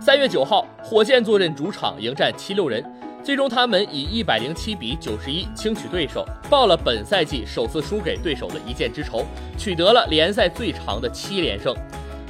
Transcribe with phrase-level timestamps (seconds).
[0.00, 2.84] 三月九号，火箭坐镇主场迎战七六人，
[3.22, 9.24] 最终他们以一百零七比九十一轻取对手，报了本赛季首次输给对手的一箭之仇，
[9.58, 11.74] 取得了联赛最长的七连胜。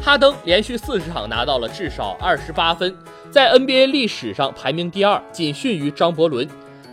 [0.03, 2.97] 哈登连续四十场拿到了至少二十八分，
[3.31, 6.49] 在 NBA 历史上排名第二，仅逊于张伯伦。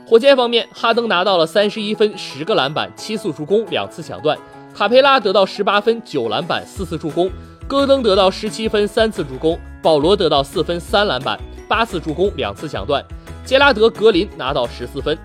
[0.05, 4.36] 火箭方面，哈登拿到了三十一分、十个篮板、七次助攻、两次抢断；
[4.76, 7.29] 卡佩拉得到十八分、九篮板、四次助攻；
[7.68, 13.01] 戈登得到十七分、三次助攻；保罗得到四分、三篮板、八次助攻、两次抢断；
[13.43, 15.18] 杰拉德·格林拿到十四分。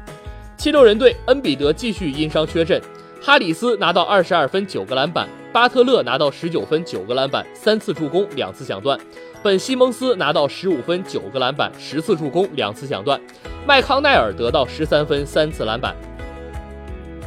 [0.56, 2.80] 七六人队，恩比德继续因伤缺阵，
[3.20, 5.28] 哈里斯拿到二十二分、九个篮板。
[5.52, 8.96] 巴特勒拿到十九分、九个篮板、三次助攻、两次抢断；
[9.42, 13.18] 本西蒙斯拿到十五分、九个篮板、十次助攻、两次抢断；
[13.66, 15.94] 麦康奈尔得到十三分、三次篮板。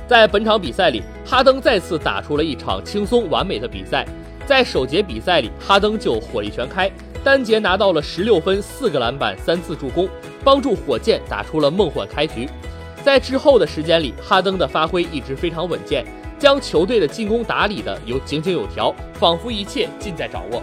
[0.07, 4.07] 在本场比赛里，哈登再次打出了一场轻松完美的比赛。
[4.45, 6.91] 在首节比赛里，哈登就火力全开，
[7.23, 10.07] 单节拿到了十六分、四个篮板、三次助攻，
[10.43, 12.47] 帮助火箭打出了梦幻开局。
[13.03, 16.05] 在之后的时间里，哈登的发挥一直非常稳健。
[16.39, 20.61] 将球队的进攻打理的有井井有条，仿佛一切尽在掌握。